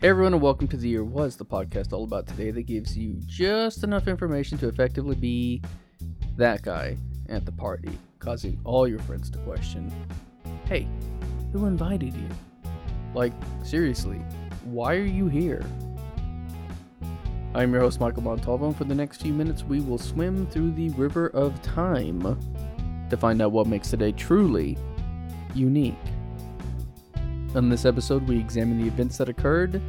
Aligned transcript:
Hey 0.00 0.10
everyone, 0.10 0.34
and 0.34 0.42
welcome 0.42 0.68
to 0.68 0.76
The 0.76 0.88
Year 0.88 1.04
Was, 1.04 1.36
the 1.36 1.46
podcast 1.46 1.92
all 1.92 2.04
about 2.04 2.26
today 2.26 2.50
that 2.50 2.62
gives 2.62 2.98
you 2.98 3.14
just 3.26 3.84
enough 3.84 4.06
information 4.06 4.58
to 4.58 4.68
effectively 4.68 5.14
be 5.14 5.62
that 6.36 6.62
guy 6.62 6.98
at 7.28 7.46
the 7.46 7.52
party, 7.52 7.98
causing 8.18 8.60
all 8.64 8.86
your 8.86 8.98
friends 8.98 9.30
to 9.30 9.38
question 9.38 9.90
Hey, 10.66 10.86
who 11.52 11.66
invited 11.66 12.12
you? 12.12 12.28
Like, 13.14 13.32
seriously, 13.62 14.18
why 14.64 14.94
are 14.96 15.06
you 15.06 15.28
here? 15.28 15.64
I'm 17.54 17.72
your 17.72 17.80
host, 17.80 18.00
Michael 18.00 18.24
Montalvo, 18.24 18.66
and 18.66 18.76
for 18.76 18.84
the 18.84 18.94
next 18.96 19.22
few 19.22 19.32
minutes, 19.32 19.62
we 19.62 19.80
will 19.80 19.98
swim 19.98 20.46
through 20.48 20.72
the 20.72 20.90
river 20.90 21.28
of 21.28 21.62
time 21.62 22.38
to 23.08 23.16
find 23.16 23.40
out 23.40 23.52
what 23.52 23.68
makes 23.68 23.88
today 23.90 24.12
truly 24.12 24.76
unique. 25.54 25.94
On 27.54 27.68
this 27.68 27.84
episode, 27.84 28.26
we 28.26 28.36
examine 28.36 28.82
the 28.82 28.88
events 28.88 29.16
that 29.18 29.28
occurred 29.28 29.80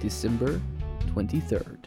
December 0.00 0.60
23rd. 1.06 1.78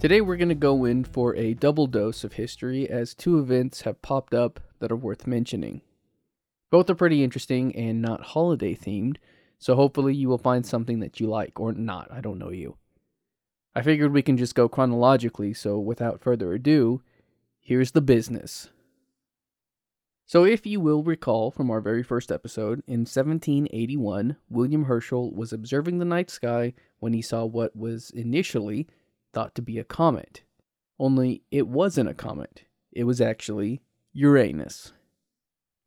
Today, 0.00 0.20
we're 0.20 0.36
going 0.36 0.48
to 0.48 0.56
go 0.56 0.84
in 0.84 1.04
for 1.04 1.36
a 1.36 1.54
double 1.54 1.86
dose 1.86 2.24
of 2.24 2.32
history 2.32 2.90
as 2.90 3.14
two 3.14 3.38
events 3.38 3.82
have 3.82 4.02
popped 4.02 4.34
up 4.34 4.58
that 4.80 4.90
are 4.90 4.96
worth 4.96 5.24
mentioning. 5.24 5.82
Both 6.72 6.90
are 6.90 6.96
pretty 6.96 7.22
interesting 7.22 7.76
and 7.76 8.02
not 8.02 8.22
holiday 8.22 8.74
themed, 8.74 9.18
so 9.60 9.76
hopefully 9.76 10.16
you 10.16 10.28
will 10.28 10.36
find 10.36 10.66
something 10.66 10.98
that 10.98 11.20
you 11.20 11.28
like, 11.28 11.60
or 11.60 11.72
not, 11.72 12.10
I 12.10 12.20
don't 12.20 12.40
know 12.40 12.50
you. 12.50 12.76
I 13.76 13.82
figured 13.82 14.12
we 14.12 14.22
can 14.22 14.36
just 14.36 14.56
go 14.56 14.68
chronologically, 14.68 15.54
so 15.54 15.78
without 15.78 16.20
further 16.20 16.52
ado, 16.54 17.02
here's 17.60 17.92
the 17.92 18.00
business. 18.00 18.68
So, 20.28 20.44
if 20.44 20.66
you 20.66 20.78
will 20.78 21.02
recall 21.02 21.50
from 21.50 21.70
our 21.70 21.80
very 21.80 22.02
first 22.02 22.30
episode, 22.30 22.82
in 22.86 23.06
1781, 23.06 24.36
William 24.50 24.84
Herschel 24.84 25.34
was 25.34 25.54
observing 25.54 25.96
the 25.98 26.04
night 26.04 26.28
sky 26.28 26.74
when 26.98 27.14
he 27.14 27.22
saw 27.22 27.46
what 27.46 27.74
was 27.74 28.10
initially 28.10 28.86
thought 29.32 29.54
to 29.54 29.62
be 29.62 29.78
a 29.78 29.84
comet. 29.84 30.42
Only 30.98 31.44
it 31.50 31.66
wasn't 31.66 32.10
a 32.10 32.14
comet, 32.14 32.64
it 32.92 33.04
was 33.04 33.22
actually 33.22 33.80
Uranus. 34.12 34.92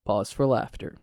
Pause 0.06 0.32
for 0.32 0.48
laughter. 0.48 0.98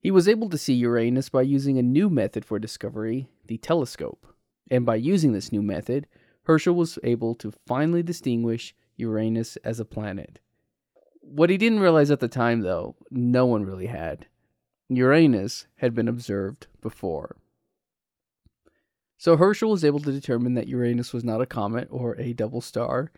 He 0.00 0.10
was 0.10 0.26
able 0.26 0.48
to 0.48 0.56
see 0.56 0.72
Uranus 0.72 1.28
by 1.28 1.42
using 1.42 1.76
a 1.76 1.82
new 1.82 2.08
method 2.08 2.46
for 2.46 2.58
discovery, 2.58 3.28
the 3.48 3.58
telescope. 3.58 4.34
And 4.70 4.86
by 4.86 4.96
using 4.96 5.32
this 5.32 5.52
new 5.52 5.60
method, 5.60 6.06
Herschel 6.44 6.74
was 6.74 6.98
able 7.04 7.34
to 7.34 7.52
finally 7.66 8.02
distinguish 8.02 8.74
Uranus 8.96 9.56
as 9.56 9.78
a 9.78 9.84
planet. 9.84 10.40
What 11.26 11.50
he 11.50 11.56
didn't 11.56 11.80
realize 11.80 12.10
at 12.10 12.20
the 12.20 12.28
time, 12.28 12.60
though, 12.60 12.96
no 13.10 13.46
one 13.46 13.64
really 13.64 13.86
had. 13.86 14.26
Uranus 14.88 15.66
had 15.76 15.94
been 15.94 16.06
observed 16.06 16.66
before. 16.80 17.36
So 19.16 19.36
Herschel 19.36 19.70
was 19.70 19.84
able 19.84 20.00
to 20.00 20.12
determine 20.12 20.54
that 20.54 20.68
Uranus 20.68 21.12
was 21.12 21.24
not 21.24 21.40
a 21.40 21.46
comet 21.46 21.88
or 21.90 22.14
a 22.20 22.34
double 22.34 22.60
star, 22.60 23.10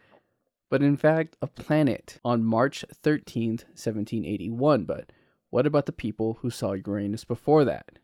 but 0.71 0.83
in 0.83 0.97
fact 0.97 1.37
a 1.43 1.47
planet 1.47 2.21
on 2.25 2.45
March 2.45 2.85
13th, 3.03 3.65
1781. 3.75 4.85
But 4.85 5.11
what 5.51 5.67
about 5.67 5.87
the 5.87 5.93
people 5.93 6.39
who 6.41 6.51
saw 6.51 6.75
Uranus 6.75 7.25
before 7.25 7.65
that? 7.65 7.99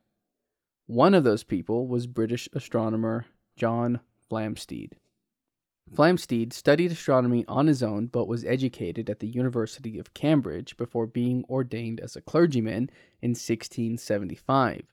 One 0.86 1.14
of 1.14 1.24
those 1.24 1.44
people 1.44 1.86
was 1.86 2.06
British 2.06 2.48
astronomer 2.52 3.26
John 3.56 4.00
Flamsteed. 4.28 4.92
Flamsteed 5.90 6.52
studied 6.52 6.92
astronomy 6.92 7.44
on 7.46 7.66
his 7.66 7.82
own 7.82 8.06
but 8.06 8.28
was 8.28 8.44
educated 8.44 9.10
at 9.10 9.20
the 9.20 9.28
University 9.28 9.98
of 9.98 10.14
Cambridge 10.14 10.76
before 10.76 11.06
being 11.06 11.44
ordained 11.48 12.00
as 12.00 12.16
a 12.16 12.22
clergyman 12.22 12.90
in 13.20 13.30
1675. 13.30 14.86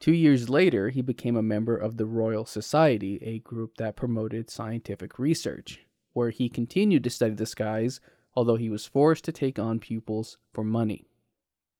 Two 0.00 0.12
years 0.12 0.48
later, 0.48 0.88
he 0.88 1.02
became 1.02 1.36
a 1.36 1.42
member 1.42 1.76
of 1.76 1.98
the 1.98 2.06
Royal 2.06 2.46
Society, 2.46 3.18
a 3.22 3.38
group 3.40 3.76
that 3.76 3.96
promoted 3.96 4.48
scientific 4.48 5.18
research, 5.18 5.86
where 6.14 6.30
he 6.30 6.48
continued 6.48 7.04
to 7.04 7.10
study 7.10 7.34
the 7.34 7.44
skies, 7.44 8.00
although 8.34 8.56
he 8.56 8.70
was 8.70 8.86
forced 8.86 9.24
to 9.24 9.32
take 9.32 9.58
on 9.58 9.78
pupils 9.78 10.38
for 10.54 10.64
money. 10.64 11.04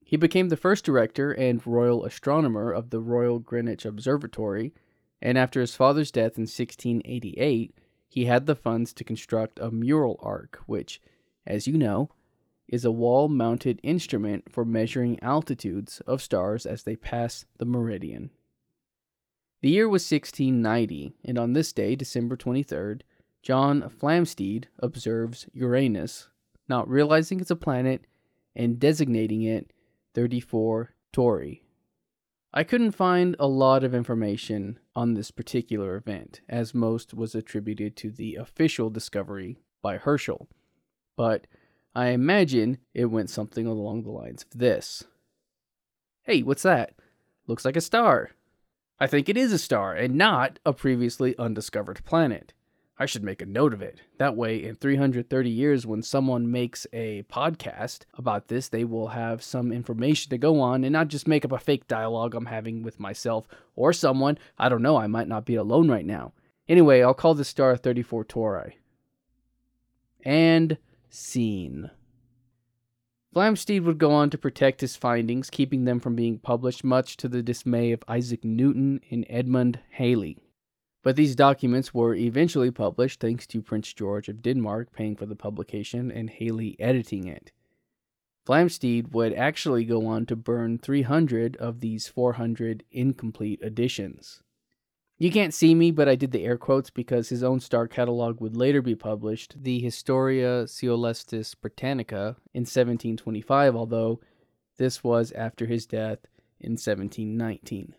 He 0.05 0.17
became 0.17 0.51
the 0.51 0.57
first 0.57 0.85
director 0.85 1.33
and 1.33 1.67
royal 1.67 2.05
astronomer 2.05 2.73
of 2.73 2.91
the 2.91 3.01
Royal 3.01 3.39
Greenwich 3.39 3.87
Observatory, 3.87 4.75
and 5.23 5.39
after 5.39 5.61
his 5.61 5.75
father's 5.75 6.11
death 6.11 6.37
in 6.37 6.43
1688, 6.43 7.75
he 8.11 8.25
had 8.25 8.47
the 8.47 8.57
funds 8.57 8.93
to 8.93 9.05
construct 9.05 9.61
a 9.61 9.71
mural 9.71 10.19
arc, 10.21 10.61
which, 10.67 11.01
as 11.47 11.69
you 11.69 11.79
know, 11.79 12.11
is 12.67 12.85
a 12.85 12.91
wall 12.91 13.29
mounted 13.29 13.79
instrument 13.85 14.51
for 14.51 14.65
measuring 14.65 15.23
altitudes 15.23 16.03
of 16.09 16.21
stars 16.21 16.67
as 16.67 16.83
they 16.83 16.97
pass 16.97 17.45
the 17.59 17.65
meridian. 17.65 18.31
The 19.63 19.71
year 19.71 19.89
was 19.89 20.11
1690, 20.11 21.13
and 21.25 21.39
on 21.39 21.53
this 21.53 21.73
day, 21.73 21.95
December 21.95 22.37
23rd, 22.37 23.03
John 23.43 23.83
Flamsteed 23.83 24.65
observes 24.81 25.47
Uranus, 25.53 26.29
not 26.69 26.89
realizing 26.89 27.41
it's 27.41 27.51
a 27.51 27.57
planet 27.57 28.07
and 28.57 28.81
designating 28.81 29.43
it 29.43 29.73
34 30.15 30.95
Tauri. 31.13 31.61
I 32.53 32.65
couldn't 32.65 32.93
find 32.93 33.37
a 33.39 33.47
lot 33.47 33.85
of 33.85 33.95
information 33.95 34.81
on 34.97 35.15
this 35.15 35.31
particular 35.31 35.95
event, 35.97 36.41
as 36.49 36.75
most 36.75 37.15
was 37.15 37.35
attributed 37.35 37.97
to 37.99 38.11
the 38.11 38.35
official 38.35 38.91
discovery 38.91 39.59
by 39.83 39.99
Herschel, 39.99 40.49
but 41.17 41.47
I 41.95 42.09
imagine 42.09 42.79
it 42.93 43.07
went 43.07 43.31
something 43.31 43.67
along 43.67 44.03
the 44.03 44.11
lines 44.11 44.45
of 44.45 44.59
this 44.59 45.05
Hey, 46.23 46.43
what's 46.43 46.63
that? 46.63 46.95
Looks 47.47 47.65
like 47.65 47.77
a 47.77 47.81
star. 47.81 48.31
I 48.99 49.07
think 49.07 49.29
it 49.29 49.37
is 49.37 49.53
a 49.53 49.59
star 49.59 49.95
and 49.95 50.17
not 50.17 50.59
a 50.67 50.73
previously 50.73 51.37
undiscovered 51.39 52.05
planet. 52.05 52.53
I 53.01 53.07
should 53.07 53.25
make 53.25 53.41
a 53.41 53.47
note 53.47 53.73
of 53.73 53.81
it. 53.81 54.03
That 54.19 54.37
way, 54.37 54.63
in 54.63 54.77
330 54.77 55.49
years, 55.49 55.87
when 55.87 56.03
someone 56.03 56.51
makes 56.51 56.87
a 56.93 57.23
podcast 57.33 58.01
about 58.19 58.49
this, 58.49 58.69
they 58.69 58.85
will 58.85 59.09
have 59.09 59.43
some 59.43 59.73
information 59.73 60.29
to 60.29 60.37
go 60.37 60.61
on 60.61 60.85
and 60.85 60.93
not 60.93 61.09
just 61.09 61.27
make 61.27 61.47
up 61.47 61.53
a 61.53 61.59
fake 61.59 61.89
dialogue 61.89 62.35
I'm 62.35 62.45
having 62.45 62.83
with 62.83 63.01
myself 63.01 63.49
or 63.75 63.95
someone. 63.95 64.37
I 64.59 64.69
don't 64.69 64.83
know, 64.83 64.99
I 64.99 65.07
might 65.07 65.29
not 65.29 65.47
be 65.47 65.55
alone 65.55 65.91
right 65.91 66.05
now. 66.05 66.35
Anyway, 66.69 67.01
I'll 67.01 67.15
call 67.15 67.33
this 67.33 67.49
star 67.49 67.75
34 67.75 68.27
Tauri. 68.27 68.73
And 70.23 70.77
scene. 71.09 71.91
Flamsteed 73.35 73.83
would 73.85 73.97
go 73.97 74.13
on 74.13 74.29
to 74.29 74.37
protect 74.37 74.83
his 74.83 74.97
findings, 74.97 75.49
keeping 75.49 75.87
them 75.87 76.01
from 76.01 76.17
being 76.17 76.39
published, 76.39 76.85
much 76.85 77.17
to 77.17 77.29
the 77.29 77.43
dismay 77.43 77.93
of 77.93 78.05
Isaac 78.07 78.45
Newton 78.45 79.01
and 79.11 79.25
Edmund 79.31 79.79
Halley. 79.93 80.37
But 81.03 81.17
these 81.17 81.35
documents 81.35 81.95
were 81.95 82.15
eventually 82.15 82.71
published 82.71 83.21
thanks 83.21 83.47
to 83.49 83.63
Prince 83.63 83.93
George 83.93 84.29
of 84.29 84.43
Denmark 84.43 84.93
paying 84.93 85.17
for 85.17 85.27
the 85.27 85.37
publication 85.37 86.11
and 86.11 86.29
Halley 86.29 86.77
editing 86.79 87.27
it. 87.27 87.53
Flamsteed 88.47 89.13
would 89.13 89.33
actually 89.35 89.85
go 89.85 90.07
on 90.07 90.27
to 90.27 90.37
burn 90.37 90.79
300 90.79 91.57
of 91.57 91.81
these 91.81 92.09
400 92.09 92.85
incomplete 92.91 93.61
editions. 93.63 94.43
You 95.19 95.31
can't 95.31 95.53
see 95.53 95.75
me, 95.75 95.91
but 95.91 96.09
I 96.09 96.17
did 96.17 96.33
the 96.33 96.45
air 96.45 96.57
quotes 96.57 96.89
because 96.89 97.29
his 97.29 97.43
own 97.43 97.61
star 97.61 97.87
catalog 97.87 98.41
would 98.41 98.57
later 98.57 98.81
be 98.81 98.95
published, 98.95 99.63
the 99.63 99.79
Historia 99.79 100.65
Coelestis 100.65 101.55
Britannica, 101.61 102.37
in 102.55 102.63
1725, 102.63 103.77
although 103.77 104.21
this 104.79 105.05
was 105.05 105.31
after 105.33 105.67
his 105.67 105.85
death 105.85 106.21
in 106.59 106.73
1719. 106.73 107.95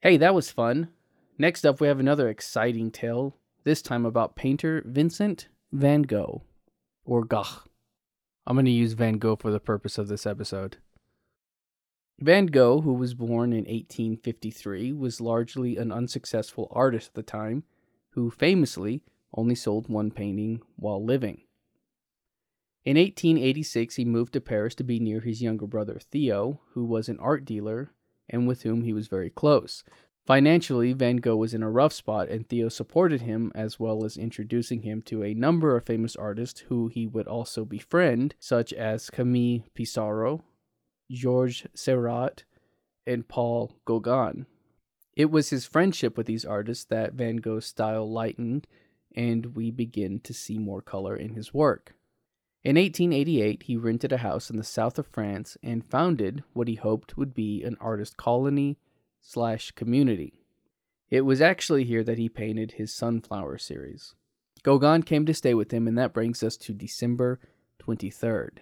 Hey, 0.00 0.16
that 0.16 0.34
was 0.34 0.50
fun. 0.50 0.88
Next 1.36 1.64
up, 1.66 1.80
we 1.80 1.88
have 1.88 1.98
another 1.98 2.28
exciting 2.28 2.92
tale, 2.92 3.36
this 3.64 3.82
time 3.82 4.06
about 4.06 4.36
painter 4.36 4.84
Vincent 4.86 5.48
van 5.72 6.02
Gogh, 6.02 6.42
or 7.04 7.24
Gogh. 7.24 7.64
I'm 8.46 8.54
going 8.54 8.66
to 8.66 8.70
use 8.70 8.92
Van 8.92 9.18
Gogh 9.18 9.34
for 9.36 9.50
the 9.50 9.58
purpose 9.58 9.98
of 9.98 10.06
this 10.06 10.26
episode. 10.26 10.76
Van 12.20 12.46
Gogh, 12.46 12.82
who 12.82 12.92
was 12.92 13.14
born 13.14 13.52
in 13.52 13.64
1853, 13.64 14.92
was 14.92 15.20
largely 15.20 15.76
an 15.76 15.90
unsuccessful 15.90 16.68
artist 16.70 17.08
at 17.08 17.14
the 17.14 17.22
time, 17.24 17.64
who 18.10 18.30
famously 18.30 19.02
only 19.36 19.56
sold 19.56 19.88
one 19.88 20.12
painting 20.12 20.60
while 20.76 21.04
living. 21.04 21.40
In 22.84 22.96
1886, 22.96 23.96
he 23.96 24.04
moved 24.04 24.34
to 24.34 24.40
Paris 24.40 24.76
to 24.76 24.84
be 24.84 25.00
near 25.00 25.18
his 25.18 25.42
younger 25.42 25.66
brother 25.66 25.98
Theo, 25.98 26.60
who 26.74 26.84
was 26.84 27.08
an 27.08 27.18
art 27.18 27.44
dealer 27.44 27.90
and 28.30 28.46
with 28.46 28.62
whom 28.62 28.82
he 28.82 28.92
was 28.92 29.08
very 29.08 29.30
close. 29.30 29.82
Financially, 30.26 30.94
Van 30.94 31.16
Gogh 31.16 31.36
was 31.36 31.52
in 31.52 31.62
a 31.62 31.70
rough 31.70 31.92
spot, 31.92 32.30
and 32.30 32.48
Theo 32.48 32.70
supported 32.70 33.20
him 33.20 33.52
as 33.54 33.78
well 33.78 34.04
as 34.06 34.16
introducing 34.16 34.80
him 34.80 35.02
to 35.02 35.22
a 35.22 35.34
number 35.34 35.76
of 35.76 35.84
famous 35.84 36.16
artists 36.16 36.60
who 36.60 36.88
he 36.88 37.06
would 37.06 37.28
also 37.28 37.66
befriend, 37.66 38.34
such 38.38 38.72
as 38.72 39.10
Camille 39.10 39.64
Pissarro, 39.74 40.42
Georges 41.10 41.66
Seurat, 41.74 42.44
and 43.06 43.28
Paul 43.28 43.76
Gauguin. 43.84 44.46
It 45.14 45.30
was 45.30 45.50
his 45.50 45.66
friendship 45.66 46.16
with 46.16 46.26
these 46.26 46.46
artists 46.46 46.86
that 46.86 47.12
Van 47.12 47.36
Gogh's 47.36 47.66
style 47.66 48.10
lightened, 48.10 48.66
and 49.14 49.54
we 49.54 49.70
begin 49.70 50.20
to 50.20 50.32
see 50.32 50.58
more 50.58 50.80
color 50.80 51.14
in 51.14 51.34
his 51.34 51.52
work. 51.52 51.94
In 52.64 52.76
1888, 52.76 53.64
he 53.64 53.76
rented 53.76 54.10
a 54.10 54.16
house 54.16 54.48
in 54.48 54.56
the 54.56 54.64
south 54.64 54.98
of 54.98 55.06
France 55.06 55.58
and 55.62 55.84
founded 55.84 56.42
what 56.54 56.66
he 56.66 56.76
hoped 56.76 57.18
would 57.18 57.34
be 57.34 57.62
an 57.62 57.76
artist 57.78 58.16
colony 58.16 58.78
slash 59.24 59.70
community. 59.72 60.34
It 61.10 61.22
was 61.22 61.40
actually 61.40 61.84
here 61.84 62.04
that 62.04 62.18
he 62.18 62.28
painted 62.28 62.72
his 62.72 62.94
Sunflower 62.94 63.58
series. 63.58 64.14
Gauguin 64.62 65.02
came 65.02 65.24
to 65.26 65.34
stay 65.34 65.54
with 65.54 65.70
him, 65.70 65.88
and 65.88 65.96
that 65.98 66.12
brings 66.12 66.42
us 66.42 66.56
to 66.58 66.72
December 66.72 67.40
23rd. 67.82 68.58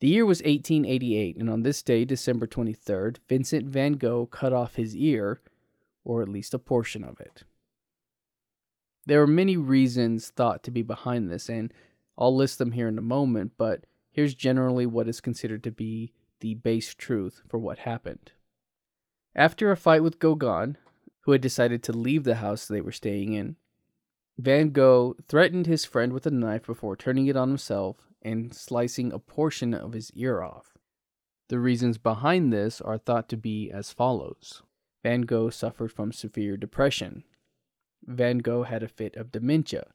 The 0.00 0.08
year 0.08 0.24
was 0.24 0.40
1888, 0.40 1.36
and 1.36 1.50
on 1.50 1.62
this 1.62 1.82
day, 1.82 2.04
December 2.04 2.46
23rd, 2.46 3.18
Vincent 3.28 3.66
van 3.66 3.94
Gogh 3.94 4.26
cut 4.26 4.52
off 4.52 4.76
his 4.76 4.96
ear, 4.96 5.40
or 6.04 6.22
at 6.22 6.28
least 6.28 6.54
a 6.54 6.58
portion 6.58 7.02
of 7.02 7.20
it. 7.20 7.44
There 9.06 9.22
are 9.22 9.26
many 9.26 9.56
reasons 9.56 10.28
thought 10.28 10.62
to 10.64 10.70
be 10.70 10.82
behind 10.82 11.30
this, 11.30 11.48
and 11.48 11.72
I'll 12.18 12.34
list 12.34 12.58
them 12.58 12.72
here 12.72 12.88
in 12.88 12.98
a 12.98 13.02
moment, 13.02 13.52
but 13.56 13.84
here's 14.10 14.34
generally 14.34 14.86
what 14.86 15.08
is 15.08 15.20
considered 15.20 15.64
to 15.64 15.70
be 15.70 16.12
the 16.40 16.54
base 16.54 16.94
truth 16.94 17.42
for 17.48 17.58
what 17.58 17.78
happened. 17.78 18.32
After 19.34 19.70
a 19.70 19.76
fight 19.76 20.02
with 20.02 20.18
Gauguin, 20.18 20.76
who 21.20 21.32
had 21.32 21.40
decided 21.40 21.82
to 21.84 21.92
leave 21.92 22.24
the 22.24 22.36
house 22.36 22.66
they 22.66 22.80
were 22.80 22.92
staying 22.92 23.32
in, 23.32 23.56
Van 24.38 24.70
Gogh 24.70 25.16
threatened 25.28 25.66
his 25.66 25.84
friend 25.84 26.12
with 26.12 26.26
a 26.26 26.30
knife 26.30 26.66
before 26.66 26.96
turning 26.96 27.26
it 27.26 27.36
on 27.36 27.48
himself 27.48 28.08
and 28.22 28.54
slicing 28.54 29.12
a 29.12 29.18
portion 29.18 29.74
of 29.74 29.92
his 29.92 30.10
ear 30.12 30.42
off. 30.42 30.74
The 31.48 31.58
reasons 31.58 31.98
behind 31.98 32.52
this 32.52 32.80
are 32.80 32.98
thought 32.98 33.28
to 33.28 33.36
be 33.36 33.70
as 33.70 33.92
follows 33.92 34.62
Van 35.02 35.22
Gogh 35.22 35.50
suffered 35.50 35.92
from 35.92 36.12
severe 36.12 36.56
depression. 36.56 37.24
Van 38.04 38.38
Gogh 38.38 38.64
had 38.64 38.82
a 38.82 38.88
fit 38.88 39.16
of 39.16 39.32
dementia. 39.32 39.86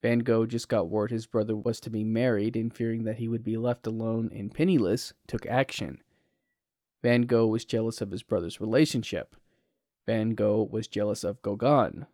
Van 0.00 0.20
Gogh 0.20 0.46
just 0.46 0.68
got 0.68 0.88
word 0.88 1.10
his 1.10 1.26
brother 1.26 1.56
was 1.56 1.78
to 1.80 1.90
be 1.90 2.04
married 2.04 2.56
and 2.56 2.74
fearing 2.74 3.04
that 3.04 3.18
he 3.18 3.28
would 3.28 3.44
be 3.44 3.56
left 3.56 3.86
alone 3.86 4.30
and 4.32 4.54
penniless, 4.54 5.12
took 5.26 5.46
action. 5.46 6.00
Van 7.02 7.22
Gogh 7.22 7.46
was 7.46 7.64
jealous 7.64 8.00
of 8.00 8.10
his 8.10 8.22
brother's 8.22 8.60
relationship. 8.60 9.34
Van 10.06 10.34
Gogh 10.34 10.68
was 10.70 10.86
jealous 10.86 11.24
of 11.24 11.42
Gauguin. 11.42 12.06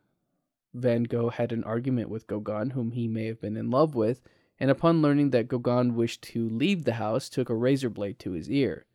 Van 0.75 1.05
Gogh 1.05 1.31
had 1.31 1.53
an 1.53 1.65
argument 1.65 2.09
with 2.09 2.27
Gauguin, 2.27 2.71
whom 2.71 2.93
he 2.93 3.09
may 3.09 3.27
have 3.27 3.41
been 3.41 3.57
in 3.57 3.71
love 3.71 3.95
with, 3.95 4.23
and 4.61 4.71
upon 4.71 5.03
learning 5.03 5.31
that 5.31 5.49
Gauguin 5.49 5.95
wished 5.95 6.23
to 6.23 6.49
leave 6.49 6.85
the 6.85 6.95
house, 6.95 7.29
took 7.29 7.49
a 7.49 7.55
razor 7.55 7.91
blade 7.91 8.19
to 8.21 8.33
his 8.33 8.51
ear. 8.51 8.87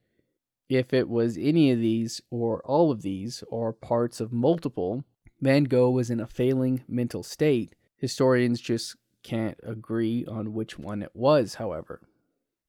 If 0.69 0.93
it 0.93 1.09
was 1.09 1.37
any 1.37 1.71
of 1.71 1.79
these, 1.79 2.21
or 2.29 2.61
all 2.65 2.91
of 2.91 3.01
these, 3.01 3.43
or 3.47 3.73
parts 3.73 4.19
of 4.19 4.33
multiple, 4.33 5.03
Van 5.41 5.65
Gogh 5.65 5.91
was 5.91 6.09
in 6.09 6.19
a 6.19 6.27
failing 6.27 6.83
mental 6.87 7.21
state. 7.21 7.75
Historians 7.97 8.59
just 8.59 8.95
can't 9.23 9.59
agree 9.63 10.25
on 10.25 10.53
which 10.53 10.79
one 10.79 11.01
it 11.01 11.11
was, 11.13 11.55
however. 11.55 12.01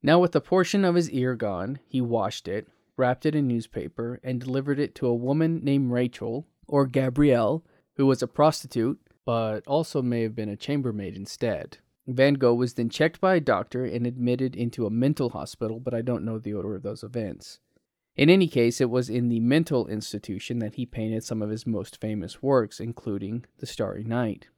Now, 0.02 0.18
with 0.18 0.36
a 0.36 0.40
portion 0.40 0.84
of 0.84 0.94
his 0.94 1.10
ear 1.10 1.34
gone, 1.34 1.78
he 1.88 2.00
washed 2.00 2.46
it, 2.46 2.68
wrapped 2.96 3.26
it 3.26 3.34
in 3.34 3.48
newspaper, 3.48 4.20
and 4.22 4.40
delivered 4.40 4.78
it 4.78 4.94
to 4.96 5.06
a 5.06 5.14
woman 5.14 5.60
named 5.62 5.90
Rachel, 5.90 6.46
or 6.66 6.86
Gabrielle, 6.86 7.64
who 7.96 8.06
was 8.06 8.22
a 8.22 8.26
prostitute, 8.26 9.00
but 9.24 9.66
also 9.66 10.02
may 10.02 10.22
have 10.22 10.34
been 10.34 10.48
a 10.48 10.56
chambermaid 10.56 11.16
instead. 11.16 11.78
Van 12.06 12.34
Gogh 12.34 12.54
was 12.54 12.74
then 12.74 12.90
checked 12.90 13.20
by 13.20 13.36
a 13.36 13.40
doctor 13.40 13.84
and 13.84 14.06
admitted 14.06 14.54
into 14.54 14.86
a 14.86 14.90
mental 14.90 15.30
hospital, 15.30 15.80
but 15.80 15.94
I 15.94 16.02
don't 16.02 16.24
know 16.24 16.38
the 16.38 16.52
order 16.52 16.74
of 16.76 16.82
those 16.82 17.02
events. 17.02 17.60
In 18.16 18.30
any 18.30 18.46
case, 18.46 18.80
it 18.80 18.90
was 18.90 19.10
in 19.10 19.28
the 19.28 19.40
mental 19.40 19.88
institution 19.88 20.58
that 20.60 20.74
he 20.74 20.86
painted 20.86 21.24
some 21.24 21.42
of 21.42 21.50
his 21.50 21.66
most 21.66 22.00
famous 22.00 22.42
works, 22.42 22.78
including 22.78 23.44
The 23.58 23.66
Starry 23.66 24.04
Night. 24.04 24.48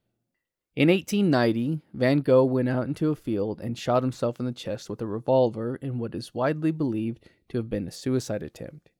In 0.76 0.90
1890, 0.90 1.80
Van 1.94 2.20
Gogh 2.20 2.44
went 2.44 2.68
out 2.68 2.86
into 2.86 3.08
a 3.08 3.16
field 3.16 3.62
and 3.62 3.78
shot 3.78 4.02
himself 4.02 4.38
in 4.38 4.44
the 4.44 4.52
chest 4.52 4.90
with 4.90 5.00
a 5.00 5.06
revolver 5.06 5.76
in 5.76 5.98
what 5.98 6.14
is 6.14 6.34
widely 6.34 6.70
believed 6.70 7.26
to 7.48 7.56
have 7.56 7.70
been 7.70 7.88
a 7.88 7.90
suicide 7.90 8.42
attempt. 8.42 8.90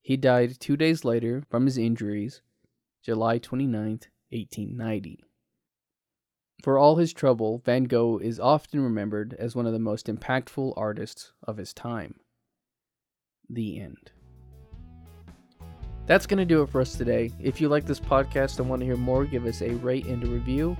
He 0.00 0.16
died 0.16 0.58
two 0.58 0.78
days 0.78 1.04
later 1.04 1.44
from 1.50 1.66
his 1.66 1.76
injuries, 1.76 2.40
July 3.02 3.36
29, 3.36 4.00
1890. 4.30 5.22
For 6.62 6.78
all 6.78 6.96
his 6.96 7.12
trouble, 7.12 7.58
Van 7.66 7.84
Gogh 7.84 8.16
is 8.16 8.40
often 8.40 8.80
remembered 8.80 9.34
as 9.34 9.54
one 9.54 9.66
of 9.66 9.74
the 9.74 9.78
most 9.78 10.06
impactful 10.06 10.72
artists 10.74 11.34
of 11.42 11.58
his 11.58 11.74
time. 11.74 12.20
The 13.50 13.78
end. 13.78 14.12
That's 16.06 16.26
going 16.26 16.38
to 16.38 16.44
do 16.44 16.62
it 16.62 16.68
for 16.68 16.80
us 16.80 16.94
today. 16.94 17.32
If 17.40 17.60
you 17.60 17.68
like 17.68 17.86
this 17.86 18.00
podcast 18.00 18.58
and 18.58 18.68
want 18.68 18.80
to 18.80 18.86
hear 18.86 18.96
more, 18.96 19.24
give 19.24 19.46
us 19.46 19.62
a 19.62 19.70
rate 19.76 20.06
and 20.06 20.22
a 20.22 20.26
review. 20.26 20.76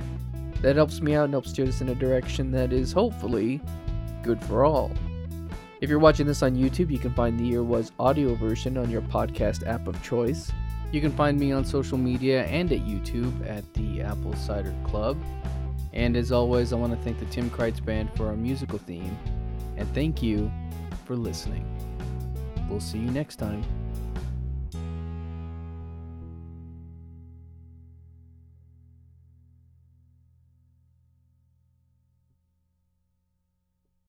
That 0.61 0.77
helps 0.77 1.01
me 1.01 1.15
out 1.15 1.25
and 1.25 1.35
helps 1.35 1.51
steer 1.51 1.67
us 1.67 1.81
in 1.81 1.89
a 1.89 1.95
direction 1.95 2.51
that 2.53 2.73
is 2.73 2.93
hopefully 2.93 3.61
good 4.23 4.43
for 4.45 4.65
all. 4.65 4.93
If 5.81 5.91
you're 5.91 5.99
watching 5.99 6.27
this 6.27 6.43
on 6.43 6.57
YouTube, 6.57 6.91
you 6.91 6.99
can 6.99 7.13
find 7.13 7.39
the 7.39 7.45
Year 7.45 7.63
Was 7.63 7.93
audio 7.99 8.35
version 8.35 8.79
on 8.79 8.91
your 8.91 9.03
podcast 9.03 9.67
app 9.67 9.87
of 9.87 10.03
choice. 10.03 10.51
You 10.93 11.01
can 11.01 11.13
find 11.13 11.39
me 11.39 11.53
on 11.53 11.65
social 11.65 11.99
media 11.99 12.45
and 12.45 12.71
at 12.73 12.81
YouTube 12.81 13.49
at 13.49 13.71
the 13.75 14.01
Apple 14.01 14.35
Cider 14.37 14.75
Club. 14.85 15.19
And 15.93 16.17
as 16.17 16.33
always, 16.33 16.73
I 16.73 16.77
want 16.77 16.97
to 16.97 17.05
thank 17.05 17.19
the 17.19 17.27
Tim 17.27 17.51
Kreitz 17.51 17.85
Band 17.85 18.15
for 18.17 18.27
our 18.27 18.37
musical 18.37 18.79
theme. 18.79 19.19
And 19.77 19.93
thank 19.95 20.23
you 20.23 20.51
for 21.05 21.17
listening. 21.17 21.65
We'll 22.69 22.81
see 22.81 22.99
you 22.99 23.11
next 23.11 23.37
time. 23.37 23.65